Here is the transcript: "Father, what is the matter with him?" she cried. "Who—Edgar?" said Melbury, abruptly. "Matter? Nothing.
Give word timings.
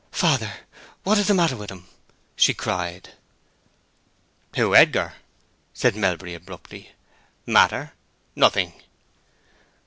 "Father, 0.13 0.51
what 1.03 1.19
is 1.19 1.27
the 1.27 1.35
matter 1.35 1.55
with 1.55 1.69
him?" 1.69 1.85
she 2.35 2.55
cried. 2.55 3.11
"Who—Edgar?" 4.55 5.13
said 5.75 5.95
Melbury, 5.95 6.33
abruptly. 6.33 6.93
"Matter? 7.45 7.93
Nothing. 8.35 8.81